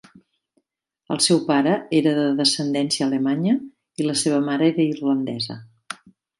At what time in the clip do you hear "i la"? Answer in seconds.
4.03-4.19